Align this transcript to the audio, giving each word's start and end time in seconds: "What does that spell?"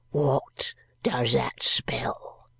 "What 0.09 0.73
does 1.03 1.33
that 1.33 1.61
spell?" 1.61 2.47